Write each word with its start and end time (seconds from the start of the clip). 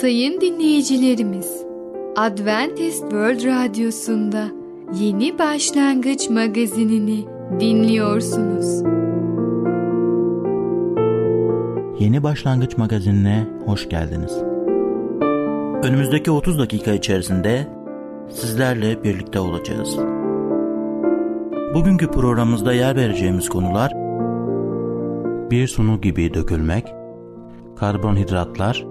Sayın 0.00 0.40
dinleyicilerimiz, 0.40 1.62
Adventist 2.16 3.00
World 3.00 3.44
Radyosu'nda 3.44 4.48
Yeni 5.00 5.38
Başlangıç 5.38 6.30
magazinini 6.30 7.24
dinliyorsunuz. 7.60 8.82
Yeni 11.98 12.22
Başlangıç 12.22 12.76
magazinine 12.78 13.46
hoş 13.66 13.88
geldiniz. 13.88 14.32
Önümüzdeki 15.82 16.30
30 16.30 16.58
dakika 16.58 16.92
içerisinde 16.92 17.66
sizlerle 18.30 19.04
birlikte 19.04 19.40
olacağız. 19.40 19.96
Bugünkü 21.74 22.10
programımızda 22.10 22.72
yer 22.72 22.96
vereceğimiz 22.96 23.48
konular 23.48 23.92
bir 25.50 25.68
sunu 25.68 26.00
gibi 26.00 26.34
dökülmek, 26.34 26.86
karbonhidratlar, 27.76 28.90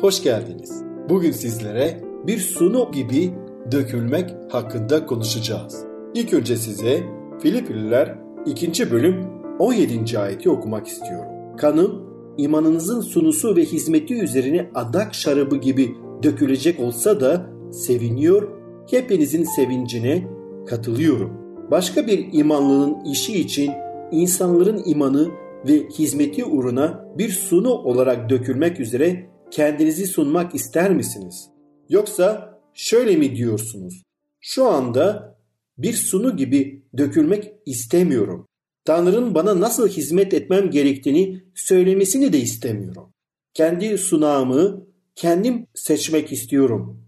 hoş 0.00 0.22
geldiniz. 0.22 0.82
Bugün 1.08 1.30
sizlere 1.30 2.00
bir 2.26 2.38
sunu 2.38 2.90
gibi 2.92 3.30
dökülmek 3.72 4.30
hakkında 4.50 5.06
konuşacağız. 5.06 5.84
İlk 6.14 6.34
önce 6.34 6.56
size 6.56 7.02
Filipliler 7.42 8.18
2. 8.46 8.90
bölüm 8.90 9.26
17. 9.58 10.18
ayeti 10.18 10.50
okumak 10.50 10.86
istiyorum. 10.86 11.56
Kanım 11.56 12.08
imanınızın 12.36 13.00
sunusu 13.00 13.56
ve 13.56 13.64
hizmeti 13.64 14.14
üzerine 14.14 14.70
adak 14.74 15.14
şarabı 15.14 15.56
gibi 15.56 15.94
dökülecek 16.22 16.80
olsa 16.80 17.20
da 17.20 17.46
seviniyor, 17.72 18.48
hepinizin 18.90 19.44
sevincine 19.56 20.28
katılıyorum. 20.66 21.30
Başka 21.70 22.06
bir 22.06 22.28
imanlının 22.32 23.04
işi 23.04 23.40
için 23.40 23.72
insanların 24.10 24.82
imanı 24.86 25.28
ve 25.68 25.88
hizmeti 25.88 26.44
uğruna 26.44 27.04
bir 27.18 27.28
sunu 27.28 27.70
olarak 27.70 28.30
dökülmek 28.30 28.80
üzere 28.80 29.27
kendinizi 29.50 30.06
sunmak 30.06 30.54
ister 30.54 30.94
misiniz? 30.94 31.50
Yoksa 31.88 32.58
şöyle 32.74 33.16
mi 33.16 33.36
diyorsunuz? 33.36 34.02
Şu 34.40 34.66
anda 34.66 35.36
bir 35.78 35.92
sunu 35.92 36.36
gibi 36.36 36.82
dökülmek 36.96 37.52
istemiyorum. 37.66 38.46
Tanrı'nın 38.84 39.34
bana 39.34 39.60
nasıl 39.60 39.88
hizmet 39.88 40.34
etmem 40.34 40.70
gerektiğini 40.70 41.44
söylemesini 41.54 42.32
de 42.32 42.38
istemiyorum. 42.38 43.12
Kendi 43.54 43.98
sunağımı 43.98 44.86
kendim 45.14 45.66
seçmek 45.74 46.32
istiyorum 46.32 47.02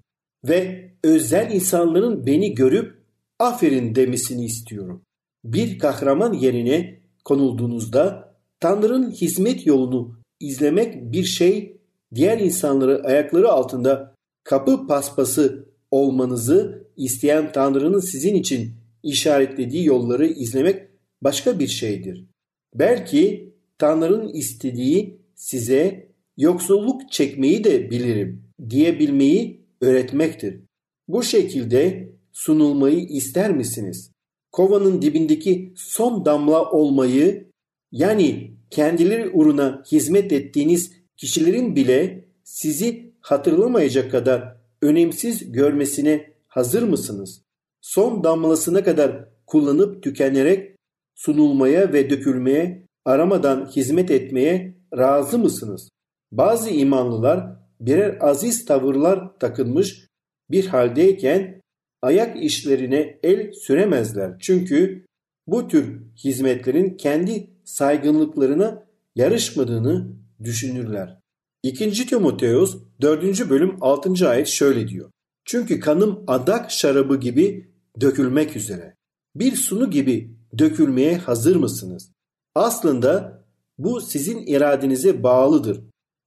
ve 0.45 0.91
özel 1.05 1.55
insanların 1.55 2.27
beni 2.27 2.55
görüp 2.55 3.05
aferin 3.39 3.95
demesini 3.95 4.45
istiyorum. 4.45 5.03
Bir 5.45 5.79
kahraman 5.79 6.33
yerine 6.33 7.01
konulduğunuzda 7.25 8.35
Tanrı'nın 8.61 9.11
hizmet 9.11 9.67
yolunu 9.67 10.21
izlemek 10.41 11.13
bir 11.13 11.25
şey, 11.25 11.80
diğer 12.15 12.39
insanları 12.39 13.05
ayakları 13.05 13.49
altında 13.49 14.15
kapı 14.45 14.87
paspası 14.87 15.69
olmanızı 15.91 16.89
isteyen 16.97 17.53
Tanrı'nın 17.53 18.01
sizin 18.01 18.35
için 18.35 18.75
işaretlediği 19.03 19.85
yolları 19.85 20.27
izlemek 20.27 20.89
başka 21.23 21.59
bir 21.59 21.69
şeydir. 21.69 22.25
Belki 22.75 23.55
Tanrı'nın 23.79 24.29
istediği 24.29 25.21
size 25.35 26.11
yoksulluk 26.37 27.13
çekmeyi 27.13 27.65
de 27.65 27.91
bilirim 27.91 28.45
diyebilmeyi 28.71 29.61
öğretmektir. 29.81 30.61
Bu 31.09 31.23
şekilde 31.23 32.13
sunulmayı 32.33 33.01
ister 33.01 33.57
misiniz? 33.57 34.11
Kovanın 34.53 35.03
dibindeki 35.03 35.73
son 35.77 36.25
damla 36.25 36.71
olmayı 36.71 37.51
yani 37.93 38.55
kendileri 38.71 39.31
uğruna 39.31 39.83
hizmet 39.93 40.33
ettiğiniz 40.33 40.93
kişilerin 41.21 41.77
bile 41.77 42.25
sizi 42.45 43.13
hatırlamayacak 43.21 44.11
kadar 44.11 44.57
önemsiz 44.83 45.53
görmesine 45.53 46.33
hazır 46.49 46.83
mısınız? 46.83 47.43
Son 47.81 48.25
damlasına 48.25 48.85
kadar 48.85 49.29
kullanıp 49.47 50.03
tükenerek 50.03 50.77
sunulmaya 51.15 51.93
ve 51.93 52.11
dökülmeye, 52.11 52.87
aramadan 53.05 53.67
hizmet 53.67 54.11
etmeye 54.11 54.75
razı 54.97 55.39
mısınız? 55.39 55.89
Bazı 56.33 56.71
imanlılar 56.71 57.57
birer 57.81 58.19
aziz 58.21 58.65
tavırlar 58.65 59.39
takınmış 59.39 60.07
bir 60.51 60.67
haldeyken 60.67 61.61
ayak 62.03 62.43
işlerine 62.43 63.19
el 63.23 63.53
süremezler. 63.53 64.37
Çünkü 64.41 65.07
bu 65.47 65.69
tür 65.69 66.01
hizmetlerin 66.25 66.97
kendi 66.97 67.51
saygınlıklarına 67.65 68.87
yarışmadığını 69.17 70.20
düşünürler. 70.45 71.19
2. 71.63 72.07
Timoteos 72.07 72.77
4. 73.01 73.51
bölüm 73.51 73.77
6. 73.81 74.29
ayet 74.29 74.47
şöyle 74.49 74.89
diyor. 74.89 75.11
Çünkü 75.45 75.81
kanım 75.81 76.25
adak 76.27 76.71
şarabı 76.71 77.17
gibi 77.21 77.71
dökülmek 78.01 78.57
üzere. 78.57 78.95
Bir 79.35 79.57
sunu 79.57 79.91
gibi 79.91 80.37
dökülmeye 80.59 81.19
hazır 81.19 81.57
mısınız? 81.57 82.13
Aslında 82.55 83.45
bu 83.79 84.01
sizin 84.01 84.47
iradenize 84.47 85.23
bağlıdır. 85.23 85.81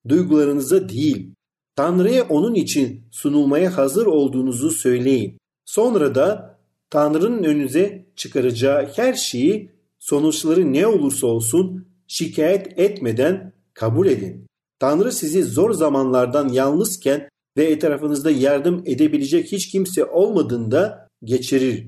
Duygularınıza 0.09 0.89
değil. 0.89 1.33
Tanrı'ya 1.75 2.27
onun 2.27 2.55
için 2.55 3.07
sunulmaya 3.11 3.77
hazır 3.77 4.05
olduğunuzu 4.05 4.71
söyleyin. 4.71 5.37
Sonra 5.65 6.15
da 6.15 6.59
Tanrı'nın 6.89 7.43
önünüze 7.43 8.05
çıkaracağı 8.15 8.89
her 8.95 9.13
şeyi 9.13 9.71
sonuçları 9.99 10.73
ne 10.73 10.87
olursa 10.87 11.27
olsun 11.27 11.87
şikayet 12.07 12.79
etmeden 12.79 13.53
kabul 13.73 14.07
edin. 14.07 14.47
Tanrı 14.79 15.11
sizi 15.11 15.43
zor 15.43 15.71
zamanlardan 15.73 16.49
yalnızken 16.49 17.29
ve 17.57 17.65
etrafınızda 17.65 18.31
yardım 18.31 18.83
edebilecek 18.85 19.51
hiç 19.51 19.71
kimse 19.71 20.05
olmadığında 20.05 21.07
geçirir. 21.23 21.87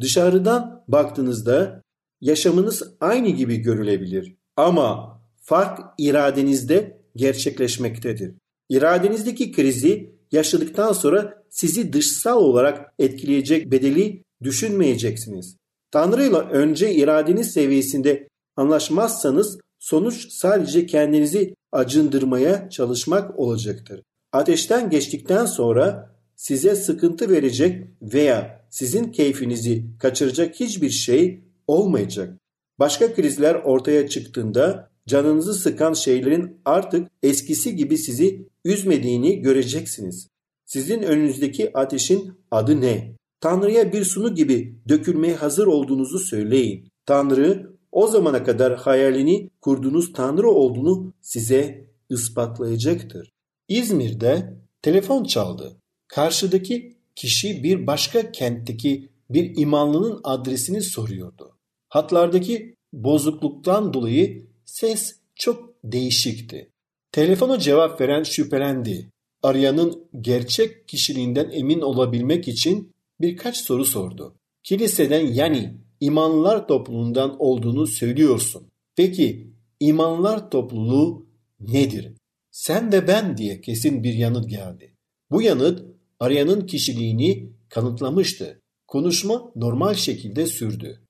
Dışarıdan 0.00 0.84
baktığınızda 0.88 1.82
yaşamınız 2.20 2.82
aynı 3.00 3.28
gibi 3.28 3.56
görülebilir 3.56 4.36
ama 4.56 5.18
fark 5.42 5.80
iradenizde 5.98 7.00
gerçekleşmektedir. 7.16 8.34
İradenizdeki 8.68 9.52
krizi 9.52 10.14
yaşadıktan 10.32 10.92
sonra 10.92 11.42
sizi 11.50 11.92
dışsal 11.92 12.36
olarak 12.36 12.92
etkileyecek 12.98 13.70
bedeli 13.70 14.22
düşünmeyeceksiniz. 14.42 15.56
Tanrı 15.90 16.24
ile 16.24 16.36
önce 16.36 16.94
iradeniz 16.94 17.52
seviyesinde 17.52 18.28
anlaşmazsanız 18.56 19.58
sonuç 19.82 20.32
sadece 20.32 20.86
kendinizi 20.86 21.54
acındırmaya 21.72 22.70
çalışmak 22.70 23.38
olacaktır. 23.38 24.02
Ateşten 24.32 24.90
geçtikten 24.90 25.46
sonra 25.46 26.16
size 26.36 26.76
sıkıntı 26.76 27.30
verecek 27.30 27.86
veya 28.02 28.66
sizin 28.70 29.04
keyfinizi 29.04 29.84
kaçıracak 29.98 30.60
hiçbir 30.60 30.90
şey 30.90 31.44
olmayacak. 31.66 32.38
Başka 32.78 33.14
krizler 33.14 33.54
ortaya 33.54 34.08
çıktığında 34.08 34.90
canınızı 35.08 35.54
sıkan 35.54 35.92
şeylerin 35.92 36.60
artık 36.64 37.08
eskisi 37.22 37.76
gibi 37.76 37.98
sizi 37.98 38.48
üzmediğini 38.64 39.40
göreceksiniz. 39.40 40.28
Sizin 40.64 41.02
önünüzdeki 41.02 41.78
ateşin 41.78 42.32
adı 42.50 42.80
ne? 42.80 43.16
Tanrı'ya 43.40 43.92
bir 43.92 44.04
sunu 44.04 44.34
gibi 44.34 44.78
dökülmeye 44.88 45.34
hazır 45.34 45.66
olduğunuzu 45.66 46.18
söyleyin. 46.18 46.88
Tanrı 47.06 47.72
o 47.92 48.06
zamana 48.06 48.44
kadar 48.44 48.76
hayalini 48.76 49.50
kurduğunuz 49.60 50.12
Tanrı 50.12 50.50
olduğunu 50.50 51.12
size 51.20 51.84
ispatlayacaktır. 52.10 53.32
İzmir'de 53.68 54.62
Telefon 54.82 55.24
çaldı. 55.24 55.76
Karşıdaki 56.08 56.96
kişi 57.16 57.62
bir 57.62 57.86
başka 57.86 58.32
kentteki 58.32 59.08
bir 59.30 59.56
imanlının 59.56 60.20
adresini 60.24 60.82
soruyordu. 60.82 61.56
Hatlardaki 61.88 62.74
bozukluktan 62.92 63.94
dolayı 63.94 64.46
ses 64.64 65.16
çok 65.34 65.74
değişikti. 65.84 66.70
Telefona 67.12 67.58
cevap 67.58 68.00
veren 68.00 68.22
şüphelendi. 68.22 69.10
Arayanın 69.42 70.04
gerçek 70.20 70.88
kişiliğinden 70.88 71.50
emin 71.50 71.80
olabilmek 71.80 72.48
için 72.48 72.92
birkaç 73.20 73.56
soru 73.56 73.84
sordu. 73.84 74.34
Kiliseden 74.62 75.26
yani 75.26 75.74
imanlılar 76.02 76.68
topluluğundan 76.68 77.36
olduğunu 77.38 77.86
söylüyorsun. 77.86 78.70
Peki 78.96 79.52
imanlılar 79.80 80.50
topluluğu 80.50 81.26
nedir? 81.60 82.12
Sen 82.50 82.92
ve 82.92 83.08
ben 83.08 83.36
diye 83.36 83.60
kesin 83.60 84.04
bir 84.04 84.14
yanıt 84.14 84.50
geldi. 84.50 84.96
Bu 85.30 85.42
yanıt 85.42 85.84
arayanın 86.20 86.66
kişiliğini 86.66 87.52
kanıtlamıştı. 87.68 88.60
Konuşma 88.86 89.52
normal 89.56 89.94
şekilde 89.94 90.46
sürdü. 90.46 91.02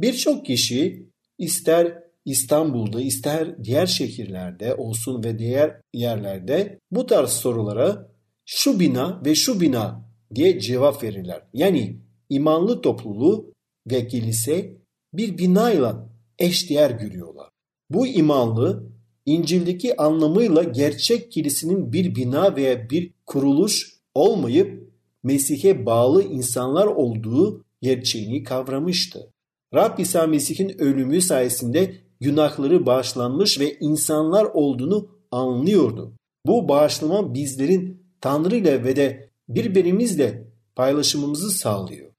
Birçok 0.00 0.46
kişi 0.46 1.10
ister 1.38 1.98
İstanbul'da 2.24 3.00
ister 3.00 3.64
diğer 3.64 3.86
şehirlerde 3.86 4.74
olsun 4.74 5.24
ve 5.24 5.38
diğer 5.38 5.80
yerlerde 5.92 6.78
bu 6.90 7.06
tarz 7.06 7.30
sorulara 7.30 8.12
şu 8.44 8.80
bina 8.80 9.22
ve 9.24 9.34
şu 9.34 9.60
bina 9.60 10.10
diye 10.34 10.60
cevap 10.60 11.02
verirler. 11.02 11.42
Yani 11.54 12.00
imanlı 12.28 12.80
topluluğu 12.80 13.52
ve 13.90 14.06
kilise 14.08 14.76
bir 15.12 15.38
binayla 15.38 16.08
eşdeğer 16.38 16.90
görüyorlar. 16.90 17.48
Bu 17.90 18.06
imanlı 18.06 18.90
İncil'deki 19.26 19.96
anlamıyla 19.96 20.62
gerçek 20.62 21.32
kilisenin 21.32 21.92
bir 21.92 22.14
bina 22.14 22.56
veya 22.56 22.90
bir 22.90 23.12
kuruluş 23.26 24.00
olmayıp 24.14 24.90
Mesih'e 25.22 25.86
bağlı 25.86 26.22
insanlar 26.22 26.86
olduğu 26.86 27.64
gerçeğini 27.82 28.42
kavramıştı. 28.42 29.32
Rab 29.74 29.98
İsa 29.98 30.26
Mesih'in 30.26 30.78
ölümü 30.78 31.20
sayesinde 31.20 31.94
günahları 32.20 32.86
bağışlanmış 32.86 33.60
ve 33.60 33.78
insanlar 33.80 34.44
olduğunu 34.44 35.08
anlıyordu. 35.30 36.12
Bu 36.46 36.68
bağışlama 36.68 37.34
bizlerin 37.34 38.02
Tanrı 38.20 38.56
ile 38.56 38.84
ve 38.84 38.96
de 38.96 39.30
birbirimizle 39.48 40.44
paylaşımımızı 40.76 41.50
sağlıyor. 41.50 42.09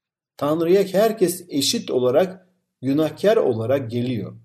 Tanrı'ya 0.42 0.84
herkes 0.84 1.44
eşit 1.48 1.90
olarak 1.90 2.48
günahkar 2.80 3.36
olarak 3.36 3.90
geliyor. 3.90 4.36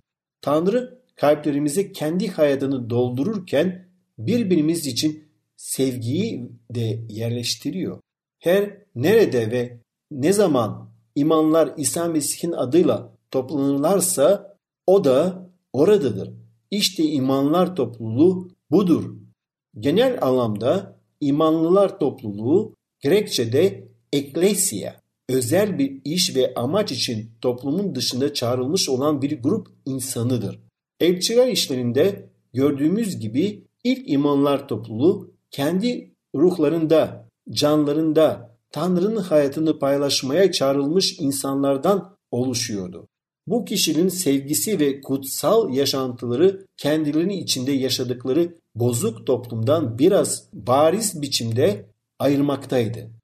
Tanrı 0.41 1.01
kalplerimize 1.15 1.91
kendi 1.91 2.27
hayatını 2.27 2.89
doldururken 2.89 3.88
birbirimiz 4.17 4.88
için 4.88 5.23
sevgiyi 5.55 6.51
de 6.71 6.99
yerleştiriyor. 7.09 7.99
Her 8.39 8.77
nerede 8.95 9.51
ve 9.51 9.77
ne 10.11 10.33
zaman 10.33 10.89
imanlar 11.15 11.73
İsa 11.77 12.07
Mesih'in 12.07 12.51
adıyla 12.51 13.13
toplanırlarsa 13.31 14.57
o 14.88 15.03
da 15.03 15.50
oradadır. 15.73 16.33
İşte 16.71 17.03
imanlar 17.03 17.75
topluluğu 17.75 18.50
budur. 18.71 19.15
Genel 19.79 20.17
anlamda 20.21 21.00
imanlılar 21.21 22.00
topluluğu 22.00 22.75
Grekçe'de 23.03 23.88
eklesia, 24.13 25.06
özel 25.29 25.79
bir 25.79 26.01
iş 26.06 26.35
ve 26.35 26.53
amaç 26.56 26.91
için 26.91 27.31
toplumun 27.41 27.95
dışında 27.95 28.33
çağrılmış 28.33 28.89
olan 28.89 29.21
bir 29.21 29.41
grup 29.41 29.68
insanıdır. 29.85 30.59
Elçiler 31.00 31.47
işlerinde 31.47 32.29
gördüğümüz 32.53 33.19
gibi 33.19 33.63
ilk 33.83 34.09
imanlar 34.09 34.68
topluluğu 34.68 35.31
kendi 35.51 36.12
ruhlarında, 36.35 37.29
canlarında 37.51 38.57
Tanrı'nın 38.71 39.15
hayatını 39.15 39.79
paylaşmaya 39.79 40.51
çağrılmış 40.51 41.19
insanlardan 41.19 42.15
oluşuyordu. 42.31 43.07
Bu 43.47 43.65
kişinin 43.65 44.09
sevgisi 44.09 44.79
ve 44.79 45.01
kutsal 45.01 45.74
yaşantıları 45.74 46.65
kendilerini 46.77 47.39
içinde 47.39 47.71
yaşadıkları 47.71 48.56
bozuk 48.75 49.27
toplumdan 49.27 50.00
biraz 50.00 50.50
bariz 50.53 51.21
biçimde 51.21 51.85
ayırmaktaydı. 52.19 53.16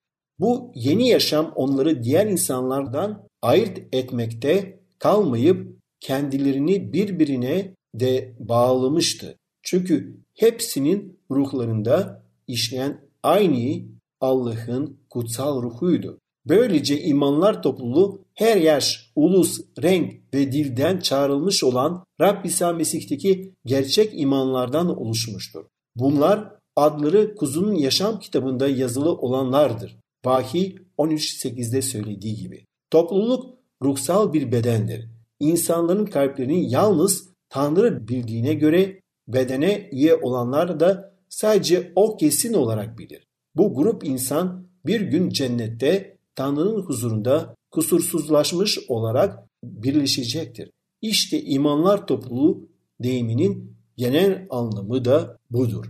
Bu 0.43 0.71
yeni 0.75 1.09
yaşam 1.09 1.51
onları 1.55 2.03
diğer 2.03 2.27
insanlardan 2.27 3.27
ayırt 3.41 3.79
etmekte 3.91 4.79
kalmayıp 4.99 5.77
kendilerini 5.99 6.93
birbirine 6.93 7.75
de 7.95 8.35
bağlamıştı. 8.39 9.37
Çünkü 9.61 10.17
hepsinin 10.35 11.19
ruhlarında 11.31 12.23
işleyen 12.47 13.01
aynı 13.23 13.85
Allah'ın 14.21 14.99
kutsal 15.09 15.63
ruhuydu. 15.63 16.19
Böylece 16.47 17.01
imanlar 17.01 17.63
topluluğu 17.63 18.21
her 18.35 18.57
yaş, 18.57 19.11
ulus, 19.15 19.59
renk 19.81 20.13
ve 20.33 20.51
dilden 20.51 20.99
çağrılmış 20.99 21.63
olan 21.63 22.03
Rab 22.21 22.45
İsa 22.45 22.73
Mesih'teki 22.73 23.53
gerçek 23.65 24.21
imanlardan 24.21 25.01
oluşmuştur. 25.01 25.65
Bunlar 25.95 26.51
adları 26.75 27.35
kuzunun 27.35 27.75
yaşam 27.75 28.19
kitabında 28.19 28.67
yazılı 28.67 29.11
olanlardır. 29.11 30.02
Vahiy 30.25 30.75
13.8'de 30.97 31.81
söylediği 31.81 32.35
gibi. 32.35 32.65
Topluluk 32.89 33.57
ruhsal 33.83 34.33
bir 34.33 34.51
bedendir. 34.51 35.09
İnsanların 35.39 36.05
kalplerini 36.05 36.71
yalnız 36.71 37.29
Tanrı 37.49 38.07
bildiğine 38.07 38.53
göre 38.53 38.99
bedene 39.27 39.89
üye 39.91 40.15
olanlar 40.15 40.79
da 40.79 41.13
sadece 41.29 41.91
o 41.95 42.17
kesin 42.17 42.53
olarak 42.53 42.99
bilir. 42.99 43.27
Bu 43.55 43.73
grup 43.75 44.03
insan 44.03 44.67
bir 44.85 45.01
gün 45.01 45.29
cennette 45.29 46.17
Tanrı'nın 46.35 46.81
huzurunda 46.81 47.55
kusursuzlaşmış 47.71 48.79
olarak 48.87 49.39
birleşecektir. 49.63 50.71
İşte 51.01 51.41
imanlar 51.41 52.07
topluluğu 52.07 52.69
deyiminin 53.03 53.77
genel 53.97 54.47
anlamı 54.49 55.05
da 55.05 55.37
budur. 55.51 55.85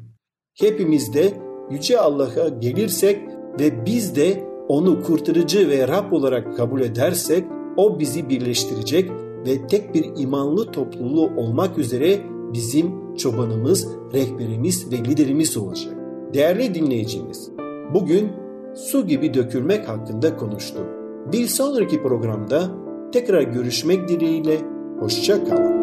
Hepimiz 0.53 1.13
de 1.13 1.33
Yüce 1.71 1.99
Allah'a 1.99 2.47
gelirsek 2.49 3.32
ve 3.59 3.85
biz 3.85 4.15
de 4.15 4.43
onu 4.67 5.03
kurtarıcı 5.03 5.69
ve 5.69 5.87
Rab 5.87 6.11
olarak 6.11 6.57
kabul 6.57 6.81
edersek 6.81 7.43
o 7.77 7.99
bizi 7.99 8.29
birleştirecek 8.29 9.11
ve 9.47 9.67
tek 9.67 9.93
bir 9.93 10.05
imanlı 10.17 10.71
topluluğu 10.71 11.31
olmak 11.37 11.77
üzere 11.77 12.19
bizim 12.53 13.15
çobanımız, 13.15 13.87
rehberimiz 14.13 14.91
ve 14.91 14.97
liderimiz 14.97 15.57
olacak. 15.57 15.93
Değerli 16.33 16.75
dinleyicimiz, 16.75 17.51
bugün 17.93 18.31
su 18.75 19.07
gibi 19.07 19.33
dökülmek 19.33 19.89
hakkında 19.89 20.37
konuştuk. 20.37 20.85
Bir 21.31 21.47
sonraki 21.47 22.01
programda 22.03 22.71
tekrar 23.11 23.41
görüşmek 23.41 24.07
dileğiyle, 24.07 24.57
hoşça 24.99 25.43
kalın. 25.43 25.82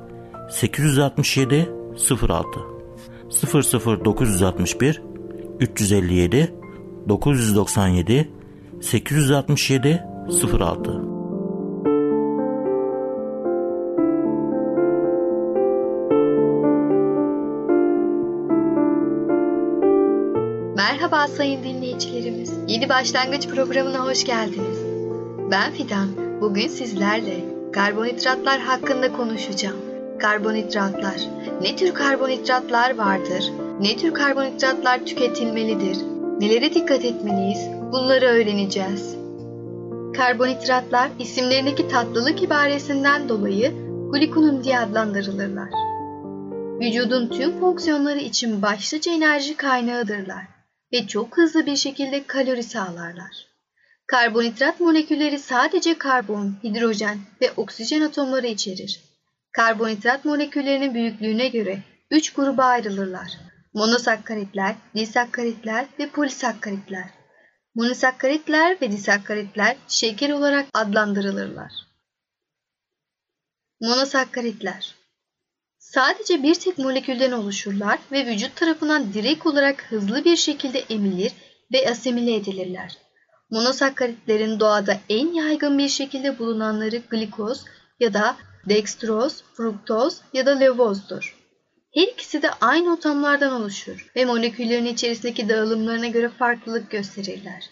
867 0.51 1.69
06 2.29 2.59
00961 4.05 5.01
357 5.59 6.53
997 7.09 8.31
867 8.81 10.03
06 10.59 11.11
Merhaba 20.75 21.27
sayın 21.27 21.63
dinleyicilerimiz. 21.63 22.51
Yeni 22.67 22.89
başlangıç 22.89 23.47
programına 23.47 24.05
hoş 24.05 24.23
geldiniz. 24.23 24.77
Ben 25.51 25.71
Fidan. 25.71 26.09
Bugün 26.41 26.67
sizlerle 26.67 27.45
karbonhidratlar 27.73 28.59
hakkında 28.59 29.13
konuşacağım. 29.13 29.90
Karbonhidratlar. 30.21 31.21
Ne 31.61 31.75
tür 31.75 31.93
karbonhidratlar 31.93 32.97
vardır? 32.97 33.51
Ne 33.79 33.97
tür 33.97 34.13
karbonhidratlar 34.13 35.05
tüketilmelidir? 35.05 35.97
Nelere 36.39 36.73
dikkat 36.73 37.05
etmeliyiz? 37.05 37.59
Bunları 37.91 38.25
öğreneceğiz. 38.25 39.15
Karbonhidratlar 40.17 41.09
isimlerindeki 41.19 41.87
tatlılık 41.87 42.43
ibaresinden 42.43 43.29
dolayı 43.29 43.71
glikonun 44.11 44.63
diye 44.63 44.79
adlandırılırlar. 44.79 45.69
Vücudun 46.81 47.27
tüm 47.27 47.59
fonksiyonları 47.59 48.19
için 48.19 48.61
başlıca 48.61 49.11
enerji 49.11 49.57
kaynağıdırlar 49.57 50.43
ve 50.93 51.07
çok 51.07 51.37
hızlı 51.37 51.65
bir 51.65 51.75
şekilde 51.75 52.23
kalori 52.27 52.63
sağlarlar. 52.63 53.47
Karbonhidrat 54.07 54.79
molekülleri 54.79 55.39
sadece 55.39 55.97
karbon, 55.97 56.53
hidrojen 56.63 57.17
ve 57.41 57.51
oksijen 57.57 58.01
atomları 58.01 58.47
içerir. 58.47 59.10
Karbonhidrat 59.51 60.25
moleküllerinin 60.25 60.93
büyüklüğüne 60.93 61.47
göre 61.47 61.83
3 62.11 62.33
gruba 62.33 62.63
ayrılırlar. 62.63 63.37
Monosakkaritler, 63.73 64.75
disakkaritler 64.95 65.85
ve 65.99 66.09
polisakkaritler. 66.09 67.09
Monosakkaritler 67.75 68.81
ve 68.81 68.91
disakkaritler 68.91 69.75
şeker 69.87 70.29
olarak 70.29 70.67
adlandırılırlar. 70.73 71.71
Monosakkaritler 73.81 74.95
Sadece 75.79 76.43
bir 76.43 76.55
tek 76.55 76.77
molekülden 76.77 77.31
oluşurlar 77.31 77.99
ve 78.11 78.25
vücut 78.25 78.55
tarafından 78.55 79.13
direkt 79.13 79.45
olarak 79.45 79.91
hızlı 79.91 80.25
bir 80.25 80.35
şekilde 80.35 80.79
emilir 80.79 81.31
ve 81.73 81.89
asimile 81.89 82.35
edilirler. 82.35 82.97
Monosakkaritlerin 83.49 84.59
doğada 84.59 84.97
en 85.09 85.33
yaygın 85.33 85.77
bir 85.77 85.89
şekilde 85.89 86.39
bulunanları 86.39 86.97
glikoz 86.97 87.65
ya 87.99 88.13
da 88.13 88.35
dextroz, 88.69 89.43
fruktoz 89.53 90.21
ya 90.33 90.45
da 90.45 90.51
levozdur. 90.51 91.37
Her 91.95 92.07
ikisi 92.07 92.41
de 92.41 92.49
aynı 92.61 92.93
atomlardan 92.93 93.61
oluşur 93.61 94.11
ve 94.15 94.25
moleküllerin 94.25 94.85
içerisindeki 94.85 95.49
dağılımlarına 95.49 96.07
göre 96.07 96.29
farklılık 96.29 96.89
gösterirler. 96.89 97.69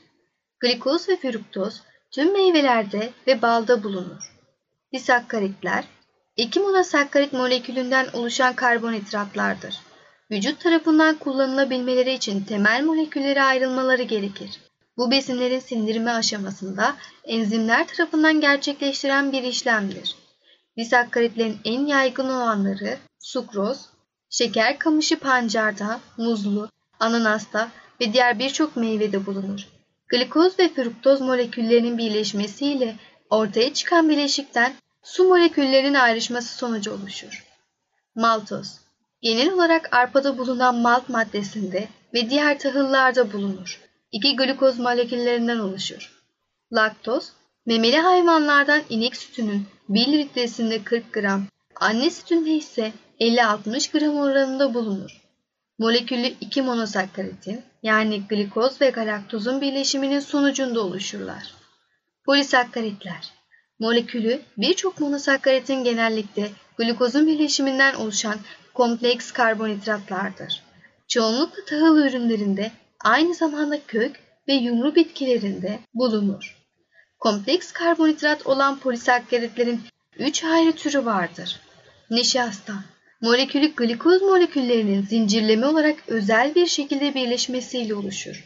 Glikoz 0.59 1.09
ve 1.09 1.17
fruktoz 1.17 1.81
tüm 2.11 2.33
meyvelerde 2.33 3.09
ve 3.27 3.41
balda 3.41 3.83
bulunur. 3.83 4.33
Disakkaritler, 4.93 5.83
iki 6.35 6.59
monosakkarit 6.59 7.33
molekülünden 7.33 8.07
oluşan 8.13 8.55
karbonhidratlardır. 8.55 9.75
Vücut 10.31 10.59
tarafından 10.59 11.15
kullanılabilmeleri 11.15 12.13
için 12.13 12.43
temel 12.43 12.83
moleküllere 12.83 13.43
ayrılmaları 13.43 14.03
gerekir. 14.03 14.59
Bu 14.97 15.11
besinlerin 15.11 15.59
sindirme 15.59 16.11
aşamasında 16.11 16.95
enzimler 17.23 17.87
tarafından 17.87 18.41
gerçekleştiren 18.41 19.31
bir 19.31 19.43
işlemdir. 19.43 20.15
Disakkaritlerin 20.79 21.59
en 21.65 21.85
yaygın 21.85 22.29
olanları 22.29 22.97
sukroz, 23.19 23.85
şeker 24.29 24.79
kamışı 24.79 25.19
pancarda, 25.19 25.99
muzlu, 26.17 26.69
ananasta 26.99 27.71
ve 28.01 28.13
diğer 28.13 28.39
birçok 28.39 28.75
meyvede 28.75 29.25
bulunur. 29.25 29.67
Glikoz 30.07 30.59
ve 30.59 30.73
fruktoz 30.73 31.21
moleküllerinin 31.21 31.97
birleşmesiyle 31.97 32.95
ortaya 33.29 33.73
çıkan 33.73 34.09
bileşikten 34.09 34.73
su 35.03 35.23
moleküllerinin 35.23 35.93
ayrışması 35.93 36.57
sonucu 36.57 36.93
oluşur. 36.93 37.45
Maltoz 38.15 38.79
Genel 39.21 39.53
olarak 39.53 39.93
arpada 39.93 40.37
bulunan 40.37 40.75
malt 40.75 41.09
maddesinde 41.09 41.87
ve 42.13 42.29
diğer 42.29 42.59
tahıllarda 42.59 43.33
bulunur. 43.33 43.79
İki 44.11 44.35
glikoz 44.35 44.79
moleküllerinden 44.79 45.59
oluşur. 45.59 46.11
Laktoz, 46.73 47.31
memeli 47.69 47.97
hayvanlardan 47.97 48.81
inek 48.89 49.15
sütünün 49.15 49.65
1 49.89 50.07
litresinde 50.07 50.83
40 50.83 51.13
gram, 51.13 51.43
anne 51.75 52.09
sütünde 52.09 52.49
ise 52.49 52.91
50-60 53.19 53.99
gram 53.99 54.15
oranında 54.17 54.73
bulunur. 54.73 55.21
Moleküllü 55.79 56.33
iki 56.41 56.61
monosakkaritin 56.61 57.61
yani 57.83 58.21
glikoz 58.29 58.81
ve 58.81 58.89
galaktozun 58.89 59.61
birleşiminin 59.61 60.19
sonucunda 60.19 60.81
oluşurlar. 60.81 61.53
Polisakkaritler 62.25 63.33
Molekülü 63.79 64.41
birçok 64.57 64.99
monosakkaritin 64.99 65.83
genellikle 65.83 66.49
glikozun 66.77 67.27
birleşiminden 67.27 67.95
oluşan 67.95 68.37
kompleks 68.73 69.31
karbonhidratlardır. 69.31 70.63
Çoğunlukla 71.07 71.65
tahıl 71.65 71.97
ürünlerinde 71.97 72.71
aynı 73.03 73.33
zamanda 73.33 73.79
kök 73.87 74.15
ve 74.47 74.53
yumru 74.53 74.95
bitkilerinde 74.95 75.79
bulunur. 75.93 76.58
Kompleks 77.19 77.71
karbonhidrat 77.71 78.47
olan 78.47 78.79
polisakkaritlerin 78.79 79.81
3 80.17 80.43
ayrı 80.43 80.71
türü 80.71 81.05
vardır. 81.05 81.59
Nişasta, 82.09 82.73
molekülü 83.21 83.75
glikoz 83.75 84.21
moleküllerinin 84.21 85.01
zincirleme 85.01 85.65
olarak 85.65 86.03
özel 86.07 86.55
bir 86.55 86.65
şekilde 86.65 87.15
birleşmesiyle 87.15 87.95
oluşur. 87.95 88.45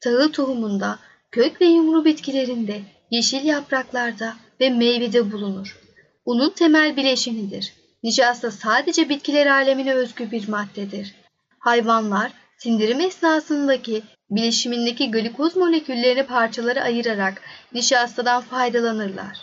Tahıl 0.00 0.32
tohumunda, 0.32 0.98
kök 1.30 1.60
ve 1.60 1.64
yumru 1.64 2.04
bitkilerinde, 2.04 2.80
yeşil 3.10 3.44
yapraklarda 3.44 4.36
ve 4.60 4.70
meyvede 4.70 5.32
bulunur. 5.32 5.78
Unun 6.24 6.50
temel 6.50 6.96
bileşenidir. 6.96 7.72
Nişasta 8.02 8.50
sadece 8.50 9.08
bitkiler 9.08 9.46
alemine 9.46 9.94
özgü 9.94 10.30
bir 10.30 10.48
maddedir. 10.48 11.14
Hayvanlar 11.58 12.32
sindirim 12.58 13.00
esnasındaki 13.00 14.02
bileşimindeki 14.30 15.10
glikoz 15.10 15.56
moleküllerini 15.56 16.22
parçalara 16.22 16.82
ayırarak 16.82 17.42
nişastadan 17.72 18.42
faydalanırlar. 18.42 19.38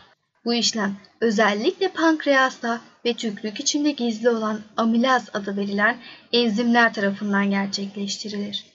Bu 0.45 0.53
işlem 0.53 0.95
özellikle 1.21 1.87
pankreasta 1.87 2.81
ve 3.05 3.13
tükrük 3.13 3.59
içinde 3.59 3.91
gizli 3.91 4.29
olan 4.29 4.61
amilaz 4.77 5.29
adı 5.33 5.57
verilen 5.57 5.97
enzimler 6.33 6.93
tarafından 6.93 7.49
gerçekleştirilir. 7.49 8.65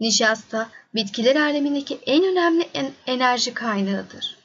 Nişasta 0.00 0.68
bitkiler 0.94 1.36
alemindeki 1.36 1.98
en 2.06 2.24
önemli 2.24 2.68
en 2.74 2.90
enerji 3.06 3.54
kaynağıdır. 3.54 4.36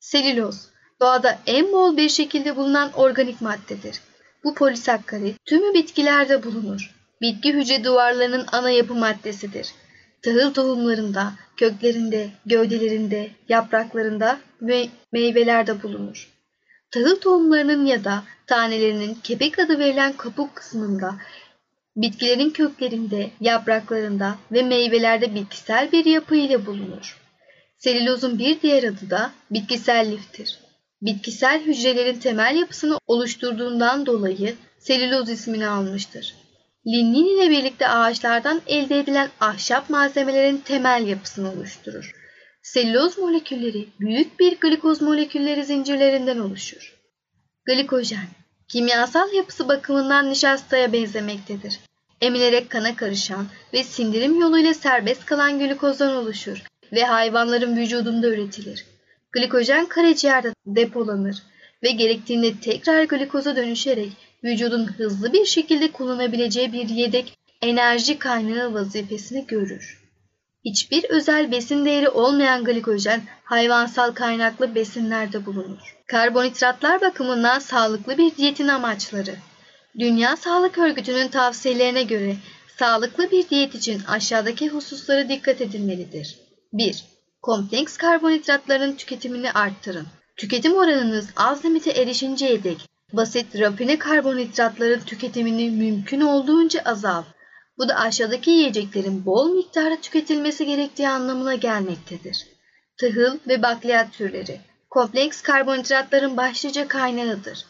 Selüloz 0.00 0.68
doğada 1.00 1.38
en 1.46 1.72
bol 1.72 1.96
bir 1.96 2.08
şekilde 2.08 2.56
bulunan 2.56 2.92
organik 2.92 3.40
maddedir. 3.40 4.00
Bu 4.44 4.54
polisakkarit 4.54 5.36
tümü 5.44 5.74
bitkilerde 5.74 6.42
bulunur. 6.42 6.94
Bitki 7.20 7.52
hücre 7.52 7.84
duvarlarının 7.84 8.46
ana 8.52 8.70
yapı 8.70 8.94
maddesidir. 8.94 9.74
Tahıl 10.22 10.54
tohumlarında, 10.54 11.32
köklerinde, 11.56 12.30
gövdelerinde, 12.46 13.30
yapraklarında 13.48 14.40
ve 14.60 14.88
meyvelerde 15.12 15.82
bulunur. 15.82 16.28
Tahıl 16.90 17.16
tohumlarının 17.16 17.86
ya 17.86 18.04
da 18.04 18.24
tanelerinin 18.46 19.14
kepek 19.22 19.58
adı 19.58 19.78
verilen 19.78 20.12
kabuk 20.12 20.56
kısmında, 20.56 21.14
bitkilerin 21.96 22.50
köklerinde, 22.50 23.30
yapraklarında 23.40 24.34
ve 24.52 24.62
meyvelerde 24.62 25.34
bitkisel 25.34 25.92
bir 25.92 26.04
yapı 26.04 26.36
ile 26.36 26.66
bulunur. 26.66 27.18
Selülozun 27.78 28.38
bir 28.38 28.60
diğer 28.60 28.84
adı 28.84 29.10
da 29.10 29.32
bitkisel 29.50 30.10
liftir. 30.12 30.58
Bitkisel 31.02 31.62
hücrelerin 31.62 32.20
temel 32.20 32.56
yapısını 32.56 32.98
oluşturduğundan 33.06 34.06
dolayı 34.06 34.54
selüloz 34.78 35.28
ismini 35.28 35.66
almıştır. 35.66 36.41
Lignin 36.86 37.36
ile 37.36 37.50
birlikte 37.50 37.88
ağaçlardan 37.88 38.62
elde 38.66 38.98
edilen 38.98 39.30
ahşap 39.40 39.90
malzemelerin 39.90 40.56
temel 40.58 41.06
yapısını 41.06 41.52
oluşturur. 41.52 42.12
Selüloz 42.62 43.18
molekülleri 43.18 43.88
büyük 44.00 44.40
bir 44.40 44.60
glikoz 44.60 45.02
molekülleri 45.02 45.64
zincirlerinden 45.64 46.38
oluşur. 46.38 46.94
Glikojen, 47.66 48.26
kimyasal 48.68 49.32
yapısı 49.32 49.68
bakımından 49.68 50.30
nişastaya 50.30 50.92
benzemektedir. 50.92 51.80
Emilerek 52.20 52.70
kana 52.70 52.96
karışan 52.96 53.46
ve 53.72 53.84
sindirim 53.84 54.40
yoluyla 54.40 54.74
serbest 54.74 55.24
kalan 55.24 55.58
glikozdan 55.58 56.16
oluşur 56.16 56.62
ve 56.92 57.04
hayvanların 57.04 57.76
vücudunda 57.76 58.28
üretilir. 58.28 58.86
Glikojen 59.32 59.86
karaciğerde 59.86 60.54
depolanır 60.66 61.42
ve 61.82 61.90
gerektiğinde 61.90 62.60
tekrar 62.60 63.04
glikoza 63.04 63.56
dönüşerek 63.56 64.12
vücudun 64.44 64.86
hızlı 64.86 65.32
bir 65.32 65.44
şekilde 65.44 65.92
kullanabileceği 65.92 66.72
bir 66.72 66.88
yedek 66.88 67.38
enerji 67.62 68.18
kaynağı 68.18 68.74
vazifesini 68.74 69.46
görür. 69.46 70.02
Hiçbir 70.64 71.04
özel 71.04 71.52
besin 71.52 71.84
değeri 71.84 72.08
olmayan 72.08 72.64
glikojen 72.64 73.22
hayvansal 73.44 74.12
kaynaklı 74.12 74.74
besinlerde 74.74 75.46
bulunur. 75.46 75.96
Karbonhidratlar 76.06 77.00
bakımından 77.00 77.58
sağlıklı 77.58 78.18
bir 78.18 78.36
diyetin 78.36 78.68
amaçları. 78.68 79.34
Dünya 79.98 80.36
Sağlık 80.36 80.78
Örgütü'nün 80.78 81.28
tavsiyelerine 81.28 82.02
göre 82.02 82.36
sağlıklı 82.78 83.30
bir 83.30 83.48
diyet 83.48 83.74
için 83.74 84.02
aşağıdaki 84.08 84.68
hususlara 84.68 85.28
dikkat 85.28 85.60
edilmelidir. 85.60 86.38
1. 86.72 87.04
Kompleks 87.42 87.96
karbonhidratların 87.96 88.96
tüketimini 88.96 89.52
arttırın. 89.52 90.06
Tüketim 90.36 90.74
oranınız 90.74 91.28
az 91.36 91.64
limite 91.64 91.90
erişinceye 91.90 92.64
dek 92.64 92.91
basit 93.12 93.60
rafine 93.60 93.98
karbonhidratların 93.98 95.00
tüketimini 95.00 95.70
mümkün 95.70 96.20
olduğunca 96.20 96.82
azalt. 96.84 97.26
Bu 97.78 97.88
da 97.88 97.94
aşağıdaki 97.94 98.50
yiyeceklerin 98.50 99.26
bol 99.26 99.54
miktarda 99.54 100.00
tüketilmesi 100.00 100.66
gerektiği 100.66 101.08
anlamına 101.08 101.54
gelmektedir. 101.54 102.46
Tahıl 103.00 103.38
ve 103.48 103.62
bakliyat 103.62 104.12
türleri 104.12 104.60
kompleks 104.90 105.42
karbonhidratların 105.42 106.36
başlıca 106.36 106.88
kaynağıdır. 106.88 107.64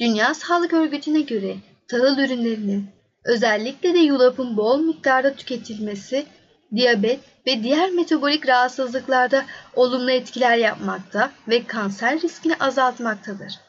Dünya 0.00 0.34
Sağlık 0.34 0.72
Örgütü'ne 0.72 1.20
göre 1.20 1.56
tahıl 1.88 2.18
ürünlerinin 2.18 2.86
özellikle 3.24 3.94
de 3.94 3.98
yulafın 3.98 4.56
bol 4.56 4.80
miktarda 4.80 5.34
tüketilmesi 5.34 6.26
diyabet 6.74 7.20
ve 7.46 7.62
diğer 7.62 7.90
metabolik 7.90 8.48
rahatsızlıklarda 8.48 9.44
olumlu 9.74 10.10
etkiler 10.10 10.56
yapmakta 10.56 11.30
ve 11.48 11.66
kanser 11.66 12.22
riskini 12.22 12.54
azaltmaktadır. 12.60 13.65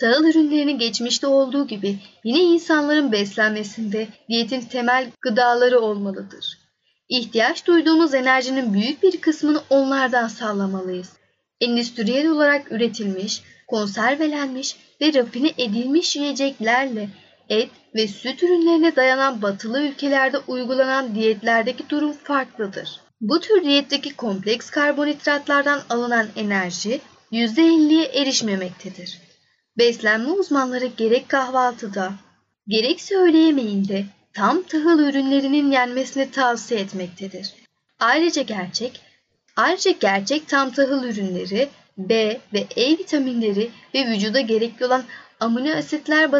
Tahıl 0.00 0.24
ürünlerinin 0.24 0.78
geçmişte 0.78 1.26
olduğu 1.26 1.66
gibi 1.66 1.98
yine 2.24 2.38
insanların 2.38 3.12
beslenmesinde 3.12 4.08
diyetin 4.28 4.60
temel 4.60 5.10
gıdaları 5.20 5.80
olmalıdır. 5.80 6.58
İhtiyaç 7.08 7.66
duyduğumuz 7.66 8.14
enerjinin 8.14 8.74
büyük 8.74 9.02
bir 9.02 9.20
kısmını 9.20 9.60
onlardan 9.70 10.28
sağlamalıyız. 10.28 11.12
Endüstriyel 11.60 12.28
olarak 12.28 12.72
üretilmiş, 12.72 13.42
konservelenmiş 13.68 14.76
ve 15.00 15.14
rafine 15.14 15.52
edilmiş 15.58 16.16
yiyeceklerle 16.16 17.08
et 17.48 17.70
ve 17.94 18.08
süt 18.08 18.42
ürünlerine 18.42 18.96
dayanan 18.96 19.42
batılı 19.42 19.82
ülkelerde 19.82 20.38
uygulanan 20.38 21.14
diyetlerdeki 21.14 21.88
durum 21.88 22.12
farklıdır. 22.12 23.00
Bu 23.20 23.40
tür 23.40 23.64
diyetteki 23.64 24.16
kompleks 24.16 24.70
karbonhidratlardan 24.70 25.80
alınan 25.90 26.26
enerji 26.36 27.00
%50'ye 27.32 28.04
erişmemektedir. 28.04 29.29
Beslenme 29.78 30.30
uzmanları 30.30 30.86
gerek 30.86 31.28
kahvaltıda, 31.28 32.12
gerekse 32.68 33.16
öğle 33.16 33.38
yemeğinde 33.38 34.04
tam 34.32 34.62
tahıl 34.62 34.98
ürünlerinin 34.98 35.70
yenmesini 35.72 36.30
tavsiye 36.30 36.80
etmektedir. 36.80 37.54
Ayrıca 37.98 38.42
gerçek, 38.42 39.00
ayrıca 39.56 39.90
gerçek 39.90 40.48
tam 40.48 40.70
tahıl 40.70 41.04
ürünleri 41.04 41.68
B 41.98 42.40
ve 42.52 42.66
E 42.76 42.90
vitaminleri 42.90 43.70
ve 43.94 44.06
vücuda 44.06 44.40
gerekli 44.40 44.86
olan 44.86 45.04
amino 45.40 45.76
asitler 45.76 46.32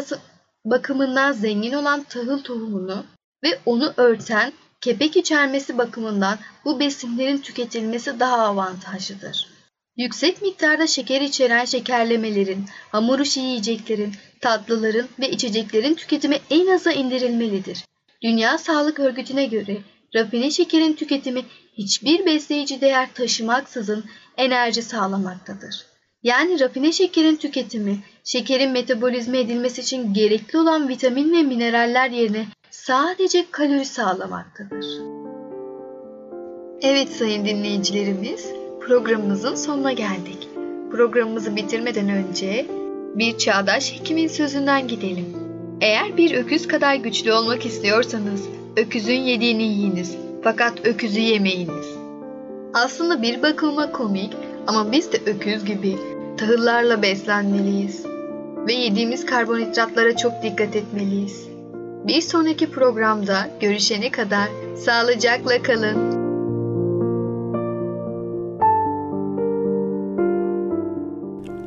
bakımından 0.65 1.31
zengin 1.31 1.73
olan 1.73 2.03
tahıl 2.03 2.43
tohumunu 2.43 3.05
ve 3.43 3.59
onu 3.65 3.93
örten 3.97 4.53
kepek 4.81 5.17
içermesi 5.17 5.77
bakımından 5.77 6.39
bu 6.65 6.79
besinlerin 6.79 7.37
tüketilmesi 7.37 8.19
daha 8.19 8.37
avantajlıdır. 8.37 9.50
Yüksek 9.97 10.41
miktarda 10.41 10.87
şeker 10.87 11.21
içeren 11.21 11.65
şekerlemelerin, 11.65 12.65
hamur 12.91 13.19
işi 13.19 13.39
yiyeceklerin, 13.39 14.11
tatlıların 14.41 15.07
ve 15.19 15.29
içeceklerin 15.29 15.95
tüketimi 15.95 16.37
en 16.49 16.67
aza 16.67 16.91
indirilmelidir. 16.91 17.85
Dünya 18.23 18.57
Sağlık 18.57 18.99
Örgütü'ne 18.99 19.45
göre 19.45 19.77
rafine 20.15 20.51
şekerin 20.51 20.93
tüketimi 20.93 21.41
hiçbir 21.77 22.25
besleyici 22.25 22.81
değer 22.81 23.13
taşımaksızın 23.13 24.05
enerji 24.37 24.81
sağlamaktadır. 24.81 25.85
Yani 26.23 26.59
rafine 26.59 26.91
şekerin 26.91 27.35
tüketimi, 27.35 27.97
şekerin 28.23 28.71
metabolizme 28.71 29.39
edilmesi 29.39 29.81
için 29.81 30.13
gerekli 30.13 30.59
olan 30.59 30.89
vitamin 30.89 31.33
ve 31.33 31.43
mineraller 31.43 32.09
yerine 32.09 32.45
sadece 32.69 33.45
kalori 33.51 33.85
sağlamaktadır. 33.85 34.85
Evet 36.81 37.09
sayın 37.09 37.45
dinleyicilerimiz, 37.45 38.60
programımızın 38.87 39.55
sonuna 39.55 39.91
geldik. 39.91 40.49
Programımızı 40.91 41.55
bitirmeden 41.55 42.09
önce 42.09 42.65
bir 43.15 43.37
çağdaş 43.37 43.93
hekimin 43.93 44.27
sözünden 44.27 44.87
gidelim. 44.87 45.25
Eğer 45.81 46.17
bir 46.17 46.35
öküz 46.35 46.67
kadar 46.67 46.95
güçlü 46.95 47.33
olmak 47.33 47.65
istiyorsanız 47.65 48.41
öküzün 48.77 49.19
yediğini 49.19 49.63
yiyiniz 49.63 50.17
fakat 50.43 50.87
öküzü 50.87 51.19
yemeyiniz. 51.19 51.87
Aslında 52.73 53.21
bir 53.21 53.41
bakıma 53.41 53.91
komik 53.91 54.33
ama 54.67 54.91
biz 54.91 55.11
de 55.11 55.17
öküz 55.25 55.65
gibi 55.65 55.97
tahıllarla 56.37 57.01
beslenmeliyiz 57.01 58.05
ve 58.67 58.73
yediğimiz 58.73 59.25
karbonhidratlara 59.25 60.17
çok 60.17 60.43
dikkat 60.43 60.75
etmeliyiz. 60.75 61.47
Bir 62.07 62.21
sonraki 62.21 62.71
programda 62.71 63.49
görüşene 63.59 64.11
kadar 64.11 64.47
sağlıcakla 64.77 65.61
kalın. 65.61 66.10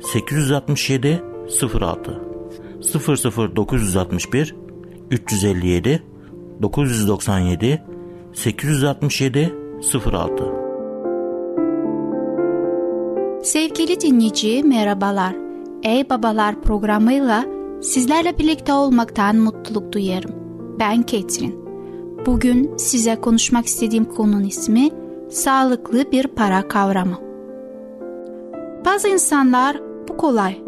867 0.00 1.22
06 1.80 2.22
00961 3.56 4.54
357 5.10 6.02
997 6.62 7.82
867 8.32 9.54
06 9.82 10.68
Sevgili 13.42 14.00
dinleyici 14.00 14.62
merhabalar. 14.62 15.36
Ey 15.82 16.10
Babalar 16.10 16.62
programıyla 16.62 17.44
sizlerle 17.82 18.38
birlikte 18.38 18.72
olmaktan 18.72 19.36
mutluluk 19.36 19.92
duyarım. 19.92 20.30
Ben 20.80 21.02
Ketrin. 21.02 21.64
Bugün 22.26 22.76
size 22.76 23.16
konuşmak 23.16 23.66
istediğim 23.66 24.04
konunun 24.04 24.44
ismi 24.44 24.90
sağlıklı 25.30 26.12
bir 26.12 26.26
para 26.26 26.68
kavramı. 26.68 27.18
Bazı 28.84 29.08
insanlar 29.08 29.87
bu 30.08 30.16
kolay. 30.16 30.62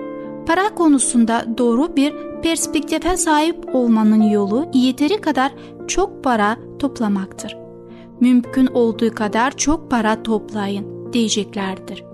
Para 0.46 0.74
konusunda 0.74 1.46
doğru 1.59 1.96
bir 1.96 2.14
perspektife 2.42 3.16
sahip 3.16 3.74
olmanın 3.74 4.22
yolu 4.22 4.70
yeteri 4.74 5.20
kadar 5.20 5.53
çok 5.88 6.24
para 6.24 6.57
toplamaktır. 6.79 7.57
Mümkün 8.20 8.66
olduğu 8.66 9.14
kadar 9.14 9.57
çok 9.57 9.90
para 9.90 10.22
toplayın 10.22 11.12
diyeceklerdir. 11.12 12.05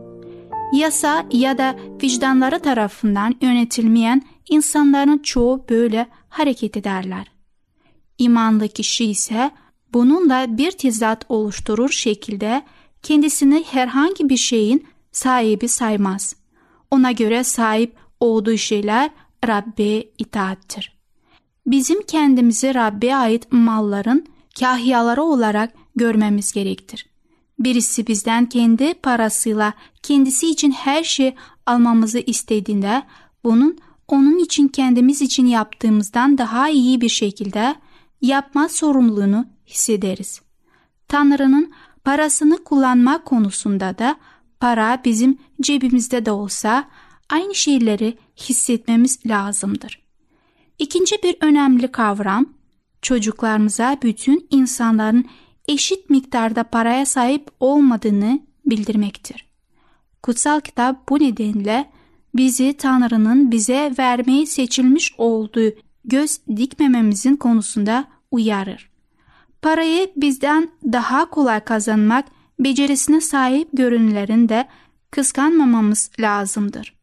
Yasa 0.72 1.26
ya 1.32 1.58
da 1.58 1.76
vicdanları 2.02 2.60
tarafından 2.60 3.34
yönetilmeyen 3.40 4.22
insanların 4.48 5.18
çoğu 5.18 5.64
böyle 5.70 6.06
hareket 6.28 6.76
ederler. 6.76 7.26
İmanlı 8.18 8.68
kişi 8.68 9.04
ise 9.04 9.50
bununla 9.92 10.58
bir 10.58 10.70
tezat 10.70 11.24
oluşturur 11.28 11.88
şekilde 11.88 12.62
kendisini 13.02 13.64
herhangi 13.70 14.28
bir 14.28 14.36
şeyin 14.36 14.86
sahibi 15.12 15.68
saymaz. 15.68 16.36
Ona 16.90 17.12
göre 17.12 17.44
sahip 17.44 17.96
olduğu 18.20 18.56
şeyler 18.56 19.10
Rabbe 19.46 20.04
itaattir. 20.18 20.96
Bizim 21.66 22.02
kendimizi 22.02 22.74
Rabbe 22.74 23.14
ait 23.14 23.52
malların 23.52 24.26
kahyaları 24.60 25.22
olarak 25.22 25.72
görmemiz 25.96 26.52
gerektir. 26.52 27.06
Birisi 27.58 28.06
bizden 28.06 28.46
kendi 28.46 28.94
parasıyla 28.94 29.72
kendisi 30.02 30.50
için 30.50 30.70
her 30.70 31.04
şey 31.04 31.34
almamızı 31.66 32.18
istediğinde 32.18 33.02
bunun 33.44 33.78
onun 34.08 34.38
için 34.38 34.68
kendimiz 34.68 35.22
için 35.22 35.46
yaptığımızdan 35.46 36.38
daha 36.38 36.68
iyi 36.68 37.00
bir 37.00 37.08
şekilde 37.08 37.74
yapma 38.20 38.68
sorumluluğunu 38.68 39.46
hissederiz. 39.66 40.40
Tanrı'nın 41.08 41.72
parasını 42.04 42.64
kullanma 42.64 43.24
konusunda 43.24 43.98
da 43.98 44.16
para 44.60 45.02
bizim 45.04 45.38
cebimizde 45.60 46.26
de 46.26 46.30
olsa 46.30 46.88
aynı 47.30 47.54
şeyleri 47.54 48.18
hissetmemiz 48.36 49.26
lazımdır. 49.26 50.02
İkinci 50.78 51.16
bir 51.22 51.36
önemli 51.40 51.92
kavram 51.92 52.46
çocuklarımıza 53.02 53.98
bütün 54.02 54.46
insanların 54.50 55.26
eşit 55.68 56.10
miktarda 56.10 56.64
paraya 56.64 57.06
sahip 57.06 57.48
olmadığını 57.60 58.40
bildirmektir. 58.66 59.46
Kutsal 60.22 60.60
kitap 60.60 61.08
bu 61.08 61.20
nedenle 61.20 61.90
bizi 62.34 62.72
Tanrı'nın 62.76 63.50
bize 63.50 63.94
vermeyi 63.98 64.46
seçilmiş 64.46 65.14
olduğu 65.18 65.70
göz 66.04 66.40
dikmememizin 66.56 67.36
konusunda 67.36 68.04
uyarır. 68.30 68.90
Parayı 69.62 70.12
bizden 70.16 70.70
daha 70.84 71.30
kolay 71.30 71.60
kazanmak 71.64 72.24
becerisine 72.58 73.20
sahip 73.20 73.68
görünlerin 73.72 74.48
de 74.48 74.68
kıskanmamamız 75.10 76.10
lazımdır. 76.20 76.96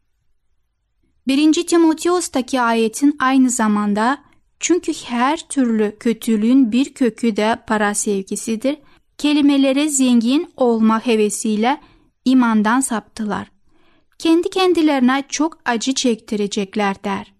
1. 1.26 1.52
Timoteos'taki 1.66 2.60
ayetin 2.60 3.16
aynı 3.18 3.50
zamanda 3.50 4.18
çünkü 4.60 4.92
her 4.92 5.48
türlü 5.48 5.96
kötülüğün 6.00 6.72
bir 6.72 6.94
kökü 6.94 7.36
de 7.36 7.58
para 7.66 7.94
sevgisidir. 7.94 8.76
Kelimelere 9.18 9.88
zengin 9.88 10.48
olma 10.56 11.06
hevesiyle 11.06 11.80
imandan 12.24 12.80
saptılar. 12.80 13.50
Kendi 14.18 14.50
kendilerine 14.50 15.24
çok 15.28 15.58
acı 15.64 15.94
çektirecekler 15.94 17.04
der. 17.04 17.34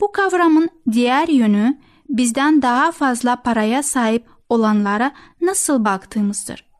Bu 0.00 0.12
kavramın 0.12 0.68
diğer 0.92 1.28
yönü 1.28 1.78
bizden 2.08 2.62
daha 2.62 2.92
fazla 2.92 3.42
paraya 3.42 3.82
sahip 3.82 4.26
olanlara 4.48 5.12
nasıl 5.40 5.84
baktığımızdır. 5.84 6.71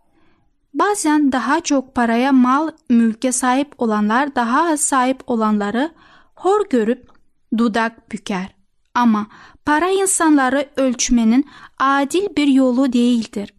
Bazen 0.75 1.33
daha 1.33 1.61
çok 1.61 1.95
paraya 1.95 2.33
mal 2.33 2.71
mülke 2.89 3.33
sahip 3.33 3.75
olanlar 3.79 4.35
daha 4.35 4.73
az 4.73 4.81
sahip 4.81 5.23
olanları 5.27 5.91
hor 6.35 6.69
görüp 6.71 7.11
dudak 7.59 8.13
büker. 8.13 8.55
Ama 8.95 9.27
para 9.65 9.91
insanları 9.91 10.69
ölçmenin 10.77 11.45
adil 11.79 12.37
bir 12.37 12.47
yolu 12.47 12.93
değildir. 12.93 13.55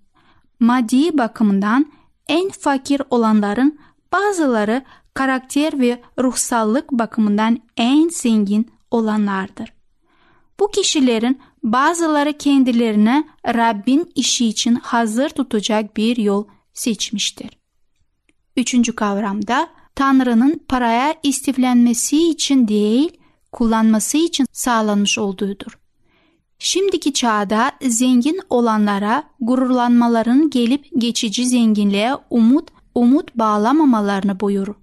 Maddi 0.59 1.17
bakımından 1.17 1.91
en 2.27 2.49
fakir 2.49 3.01
olanların 3.09 3.79
bazıları 4.13 4.81
karakter 5.13 5.79
ve 5.79 6.01
ruhsallık 6.19 6.91
bakımından 6.91 7.59
en 7.77 8.09
zengin 8.09 8.71
olanlardır. 8.91 9.73
Bu 10.59 10.67
kişilerin 10.71 11.41
bazıları 11.63 12.33
kendilerine 12.33 13.27
Rabbin 13.47 14.11
işi 14.15 14.45
için 14.47 14.75
hazır 14.75 15.29
tutacak 15.29 15.97
bir 15.97 16.17
yol 16.17 16.45
seçmiştir. 16.73 17.49
Üçüncü 18.57 18.95
kavramda 18.95 19.69
Tanrı'nın 19.95 20.61
paraya 20.67 21.15
istiflenmesi 21.23 22.29
için 22.29 22.67
değil, 22.67 23.17
kullanması 23.51 24.17
için 24.17 24.45
sağlanmış 24.51 25.17
olduğudur. 25.17 25.79
Şimdiki 26.59 27.13
çağda 27.13 27.71
zengin 27.81 28.39
olanlara 28.49 29.23
gururlanmaların 29.39 30.49
gelip 30.49 30.85
geçici 30.97 31.47
zenginliğe 31.47 32.15
umut 32.29 32.69
umut 32.95 33.35
bağlamamalarını 33.35 34.39
buyurur. 34.39 34.75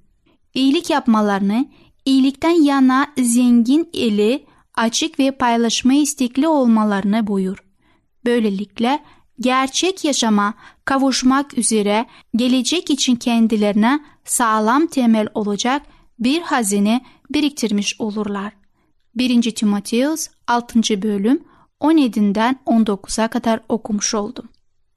İyilik 0.54 0.90
yapmalarını, 0.90 1.68
iyilikten 2.04 2.62
yana 2.62 3.06
zengin 3.22 3.90
eli 3.94 4.46
açık 4.74 5.18
ve 5.18 5.30
paylaşma 5.30 5.94
istekli 5.94 6.48
olmalarını 6.48 7.26
buyur. 7.26 7.64
Böylelikle 8.24 9.00
gerçek 9.40 10.04
yaşama 10.04 10.54
kavuşmak 10.84 11.58
üzere 11.58 12.06
gelecek 12.36 12.90
için 12.90 13.16
kendilerine 13.16 14.00
sağlam 14.24 14.86
temel 14.86 15.28
olacak 15.34 15.82
bir 16.18 16.42
hazine 16.42 17.04
biriktirmiş 17.30 18.00
olurlar. 18.00 18.52
1. 19.14 19.54
Timoteus 19.54 20.28
6. 20.46 21.02
bölüm 21.02 21.44
17'den 21.80 22.58
19'a 22.66 23.28
kadar 23.28 23.60
okumuş 23.68 24.14
oldum. 24.14 24.48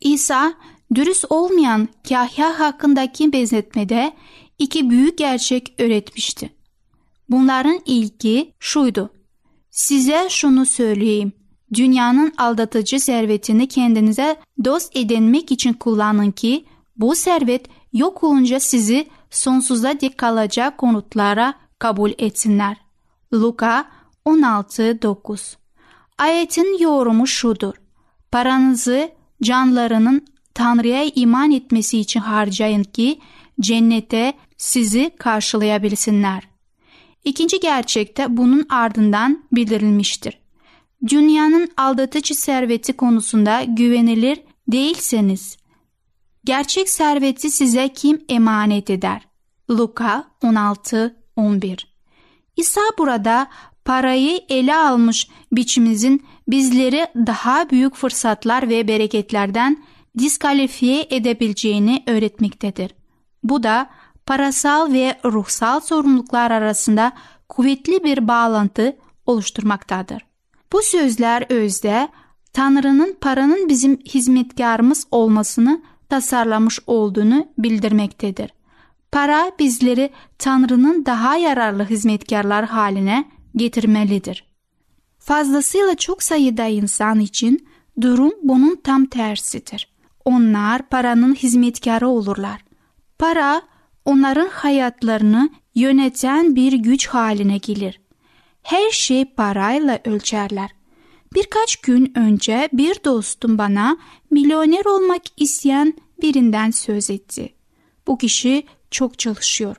İsa 0.02 0.54
dürüst 0.96 1.26
olmayan 1.30 1.88
kahya 2.10 2.60
hakkındaki 2.60 3.34
benzetmede 3.34 4.14
iki 4.60 4.90
büyük 4.90 5.18
gerçek 5.18 5.74
öğretmişti. 5.78 6.54
Bunların 7.30 7.80
ilki 7.86 8.54
şuydu. 8.60 9.10
Size 9.70 10.28
şunu 10.30 10.66
söyleyeyim. 10.66 11.32
Dünyanın 11.74 12.34
aldatıcı 12.38 13.00
servetini 13.00 13.68
kendinize 13.68 14.36
dost 14.66 14.96
edinmek 14.96 15.52
için 15.52 15.74
kullanın 15.74 16.32
ki 16.32 16.66
bu 16.98 17.16
servet 17.16 17.66
yok 17.94 18.24
olunca 18.24 18.60
sizi 18.60 19.08
sonsuza 19.30 20.02
dek 20.02 20.18
kalacak 20.18 20.78
konutlara 20.78 21.54
kabul 21.80 22.12
etsinler. 22.18 22.78
Luka 23.34 23.86
16.9 24.26 25.56
Ayetin 26.18 26.78
yorumu 26.80 27.28
şudur. 27.28 27.74
Paranızı 28.32 29.12
canlarının 29.44 30.26
Tanrı'ya 30.54 31.04
iman 31.16 31.52
etmesi 31.52 32.00
için 32.00 32.20
harcayın 32.20 32.84
ki 32.84 33.20
cennete 33.60 34.34
sizi 34.58 35.12
karşılayabilsinler. 35.20 36.44
İkinci 37.24 37.60
gerçekte 37.60 38.38
bunun 38.38 38.66
ardından 38.70 39.44
bildirilmiştir. 39.52 40.43
Dünyanın 41.10 41.70
aldatıcı 41.78 42.36
serveti 42.36 42.94
konusunda 42.94 43.64
güvenilir 43.64 44.42
değilseniz, 44.68 45.58
gerçek 46.46 46.90
serveti 46.90 47.52
size 47.52 47.90
kim 47.90 48.26
emanet 48.30 48.90
eder? 48.90 49.28
Luka 49.70 50.28
16-11 50.44 51.80
İsa 52.58 52.82
burada 52.98 53.48
parayı 53.86 54.40
ele 54.50 54.76
almış 54.76 55.28
biçimimizin 55.52 56.26
bizleri 56.48 57.08
daha 57.16 57.70
büyük 57.70 57.96
fırsatlar 57.96 58.70
ve 58.70 58.88
bereketlerden 58.88 59.84
diskalifiye 60.18 61.08
edebileceğini 61.10 62.04
öğretmektedir. 62.08 62.96
Bu 63.44 63.64
da 63.64 63.90
parasal 64.26 64.94
ve 64.94 65.20
ruhsal 65.26 65.80
sorumluluklar 65.80 66.52
arasında 66.52 67.12
kuvvetli 67.50 68.04
bir 68.04 68.28
bağlantı 68.28 68.98
oluşturmaktadır. 69.26 70.33
Bu 70.74 70.82
sözler 70.82 71.46
özde 71.50 72.08
Tanrı'nın 72.54 73.18
paranın 73.22 73.70
bizim 73.70 73.96
hizmetkarımız 73.96 75.08
olmasını 75.12 75.82
tasarlamış 76.10 76.80
olduğunu 76.88 77.48
bildirmektedir. 77.58 78.54
Para 79.12 79.52
bizleri 79.60 80.10
Tanrı'nın 80.38 81.06
daha 81.06 81.38
yararlı 81.38 81.86
hizmetkarlar 81.86 82.66
haline 82.66 83.26
getirmelidir. 83.56 84.46
Fazlasıyla 85.20 85.96
çok 85.96 86.24
sayıda 86.24 86.66
insan 86.66 87.20
için 87.20 87.68
durum 88.02 88.34
bunun 88.44 88.76
tam 88.76 89.06
tersidir. 89.06 89.94
Onlar 90.26 90.90
paranın 90.90 91.36
hizmetkarı 91.36 92.08
olurlar. 92.08 92.66
Para 93.20 93.62
onların 94.06 94.50
hayatlarını 94.50 95.50
yöneten 95.76 96.56
bir 96.56 96.74
güç 96.74 97.08
haline 97.08 97.58
gelir. 97.58 98.03
Her 98.64 98.92
şey 98.92 99.26
parayla 99.26 100.00
ölçerler. 100.06 100.70
Birkaç 101.34 101.76
gün 101.76 102.14
önce 102.16 102.70
bir 102.74 103.04
dostum 103.06 103.58
bana 103.58 103.98
milyoner 104.32 104.86
olmak 104.86 105.22
isteyen 105.38 105.94
birinden 106.22 106.72
söz 106.72 107.10
etti. 107.10 107.54
Bu 108.08 108.18
kişi 108.18 108.64
çok 108.92 109.20
çalışıyor. 109.20 109.76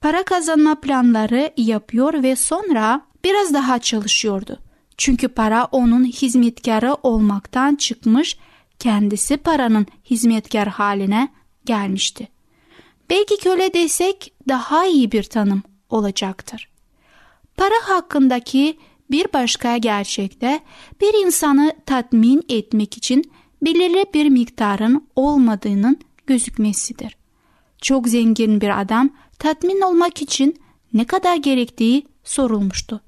Para 0.00 0.22
kazanma 0.22 0.74
planları 0.74 1.52
yapıyor 1.56 2.22
ve 2.22 2.36
sonra 2.36 3.06
biraz 3.24 3.54
daha 3.54 3.78
çalışıyordu. 3.78 4.58
Çünkü 4.96 5.28
para 5.28 5.64
onun 5.64 6.04
hizmetkarı 6.04 6.94
olmaktan 7.02 7.74
çıkmış, 7.76 8.36
kendisi 8.78 9.36
paranın 9.36 9.86
hizmetkar 10.04 10.68
haline 10.68 11.28
gelmişti. 11.64 12.28
Belki 13.10 13.36
köle 13.38 13.74
desek 13.74 14.32
daha 14.48 14.86
iyi 14.86 15.12
bir 15.12 15.22
tanım 15.22 15.62
olacaktır. 15.88 16.69
Para 17.60 17.74
hakkındaki 17.82 18.78
bir 19.10 19.26
başka 19.32 19.76
gerçekte 19.76 20.60
bir 21.00 21.26
insanı 21.26 21.72
tatmin 21.86 22.42
etmek 22.48 22.96
için 22.96 23.32
belirli 23.62 24.04
bir 24.14 24.28
miktarın 24.28 25.08
olmadığının 25.16 25.98
gözükmesidir. 26.26 27.16
Çok 27.82 28.08
zengin 28.08 28.60
bir 28.60 28.80
adam 28.80 29.10
tatmin 29.38 29.80
olmak 29.80 30.22
için 30.22 30.60
ne 30.92 31.04
kadar 31.04 31.36
gerektiği 31.36 32.06
sorulmuştu. 32.24 33.00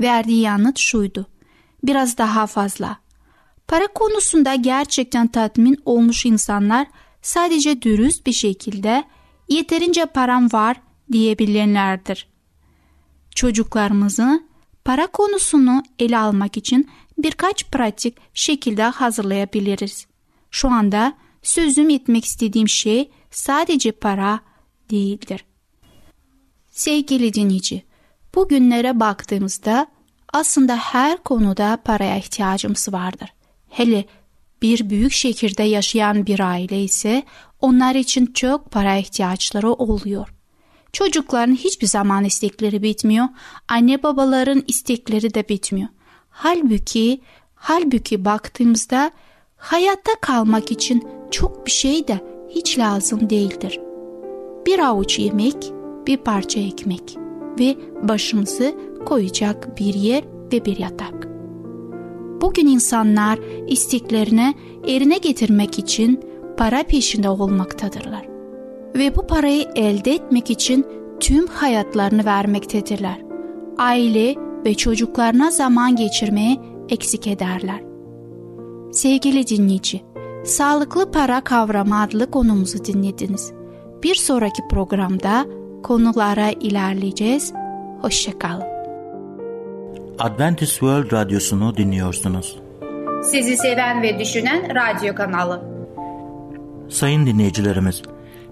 Verdiği 0.00 0.40
yanıt 0.40 0.78
şuydu. 0.78 1.26
Biraz 1.84 2.18
daha 2.18 2.46
fazla. 2.46 2.98
Para 3.68 3.86
konusunda 3.86 4.54
gerçekten 4.54 5.26
tatmin 5.26 5.78
olmuş 5.84 6.26
insanlar 6.26 6.86
sadece 7.22 7.82
dürüst 7.82 8.26
bir 8.26 8.32
şekilde 8.32 9.04
yeterince 9.48 10.06
param 10.06 10.52
var 10.52 10.80
diyebilenlerdir. 11.12 12.30
Çocuklarımızı 13.40 14.42
para 14.84 15.06
konusunu 15.06 15.82
ele 15.98 16.18
almak 16.18 16.56
için 16.56 16.90
birkaç 17.18 17.70
pratik 17.70 18.16
şekilde 18.34 18.82
hazırlayabiliriz. 18.82 20.06
Şu 20.50 20.68
anda 20.68 21.12
sözüm 21.42 21.90
etmek 21.90 22.24
istediğim 22.24 22.68
şey 22.68 23.10
sadece 23.30 23.92
para 23.92 24.40
değildir. 24.90 25.44
Sevgili 26.70 27.34
dinleyici, 27.34 27.82
bugünlere 28.34 29.00
baktığımızda 29.00 29.86
aslında 30.32 30.76
her 30.76 31.22
konuda 31.22 31.78
paraya 31.84 32.16
ihtiyacımız 32.16 32.92
vardır. 32.92 33.32
Hele 33.68 34.04
bir 34.62 34.90
büyük 34.90 35.12
şehirde 35.12 35.62
yaşayan 35.62 36.26
bir 36.26 36.40
aile 36.40 36.82
ise 36.82 37.22
onlar 37.60 37.94
için 37.94 38.26
çok 38.26 38.70
para 38.70 38.96
ihtiyaçları 38.96 39.72
oluyor. 39.72 40.39
Çocukların 40.92 41.54
hiçbir 41.54 41.86
zaman 41.86 42.24
istekleri 42.24 42.82
bitmiyor. 42.82 43.26
Anne 43.68 44.02
babaların 44.02 44.64
istekleri 44.66 45.34
de 45.34 45.48
bitmiyor. 45.48 45.88
Halbuki 46.30 47.20
halbuki 47.54 48.24
baktığımızda 48.24 49.10
hayatta 49.56 50.12
kalmak 50.20 50.70
için 50.70 51.08
çok 51.30 51.66
bir 51.66 51.70
şey 51.70 52.08
de 52.08 52.20
hiç 52.48 52.78
lazım 52.78 53.30
değildir. 53.30 53.80
Bir 54.66 54.78
avuç 54.78 55.18
yemek, 55.18 55.56
bir 56.06 56.16
parça 56.16 56.60
ekmek 56.60 57.16
ve 57.58 57.76
başımızı 58.02 58.74
koyacak 59.06 59.78
bir 59.78 59.94
yer 59.94 60.24
ve 60.52 60.64
bir 60.64 60.78
yatak. 60.78 61.28
Bugün 62.40 62.66
insanlar 62.66 63.38
isteklerini 63.68 64.54
yerine 64.86 65.18
getirmek 65.18 65.78
için 65.78 66.20
para 66.56 66.82
peşinde 66.82 67.28
olmaktadırlar. 67.28 68.29
Ve 68.94 69.16
bu 69.16 69.26
parayı 69.26 69.64
elde 69.76 70.12
etmek 70.12 70.50
için 70.50 70.86
tüm 71.20 71.46
hayatlarını 71.46 72.24
vermektedirler. 72.24 73.18
Aile 73.78 74.34
ve 74.64 74.74
çocuklarına 74.74 75.50
zaman 75.50 75.96
geçirmeye 75.96 76.56
eksik 76.88 77.26
ederler. 77.26 77.80
Sevgili 78.92 79.46
dinleyici, 79.46 80.02
Sağlıklı 80.44 81.10
para 81.10 81.40
kavramı 81.40 82.00
adlı 82.00 82.30
konumuzu 82.30 82.84
dinlediniz. 82.84 83.52
Bir 84.02 84.14
sonraki 84.14 84.62
programda 84.70 85.46
konulara 85.82 86.50
ilerleyeceğiz. 86.50 87.52
Hoşçakalın. 88.02 88.64
Adventist 90.18 90.72
World 90.72 91.12
Radyosu'nu 91.12 91.76
dinliyorsunuz. 91.76 92.60
Sizi 93.22 93.56
seven 93.56 94.02
ve 94.02 94.18
düşünen 94.18 94.74
radyo 94.74 95.14
kanalı. 95.14 95.62
Sayın 96.88 97.26
dinleyicilerimiz, 97.26 98.02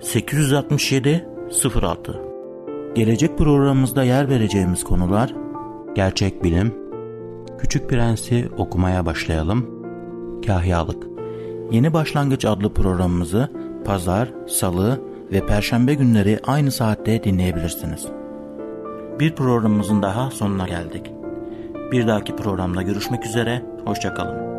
867 0.00 1.28
06 1.82 2.20
Gelecek 2.94 3.38
programımızda 3.38 4.04
yer 4.04 4.28
vereceğimiz 4.28 4.84
konular 4.84 5.34
Gerçek 5.94 6.44
bilim 6.44 6.74
Küçük 7.58 7.90
Prens'i 7.90 8.48
okumaya 8.56 9.06
başlayalım 9.06 9.70
Kahyalık 10.46 11.06
Yeni 11.70 11.92
Başlangıç 11.92 12.44
adlı 12.44 12.74
programımızı 12.74 13.48
pazar, 13.84 14.28
salı 14.48 15.00
ve 15.32 15.46
perşembe 15.46 15.94
günleri 15.94 16.38
aynı 16.46 16.72
saatte 16.72 17.24
dinleyebilirsiniz. 17.24 18.06
Bir 19.20 19.34
programımızın 19.34 20.02
daha 20.02 20.30
sonuna 20.30 20.68
geldik. 20.68 21.10
Bir 21.92 22.06
dahaki 22.06 22.36
programda 22.36 22.82
görüşmek 22.82 23.26
üzere, 23.26 23.62
hoşçakalın. 23.84 24.55